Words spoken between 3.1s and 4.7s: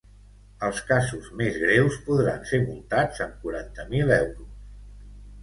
amb quaranta mil euros.